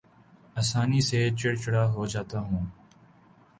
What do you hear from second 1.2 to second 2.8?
چڑ چڑا ہو جاتا ہوں